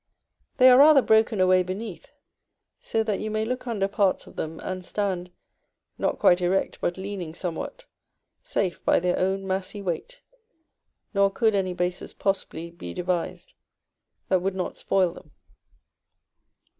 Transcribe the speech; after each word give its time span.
They 0.57 0.67
are 0.71 0.79
rather 0.79 1.03
broken 1.03 1.39
away 1.39 1.61
beneath, 1.61 2.11
so 2.79 3.03
that 3.03 3.19
you 3.19 3.29
may 3.29 3.45
look 3.45 3.67
under 3.67 3.87
parts 3.87 4.25
of 4.25 4.35
them, 4.35 4.59
and 4.61 4.83
stand 4.83 5.29
(not 5.99 6.17
quite 6.17 6.41
erect, 6.41 6.81
but 6.81 6.97
leaning 6.97 7.35
somewhat) 7.35 7.85
safe 8.41 8.83
by 8.83 8.99
their 8.99 9.19
own 9.19 9.45
massy 9.45 9.79
weight. 9.79 10.21
Nor 11.13 11.29
could 11.29 11.53
any 11.53 11.75
bases 11.75 12.15
possibly 12.15 12.71
be 12.71 12.95
devised 12.95 13.53
that 14.27 14.41
would 14.41 14.55
not 14.55 14.75
spoil 14.75 15.11
them. 15.13 15.33